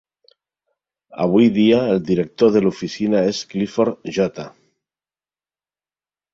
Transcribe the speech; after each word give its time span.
Avui 1.25 1.49
dia, 1.57 1.81
el 1.97 2.01
director 2.07 2.51
de 2.57 2.63
l'oficina 2.65 3.23
és 3.35 3.45
Clifford 3.53 4.13
J. 4.19 4.49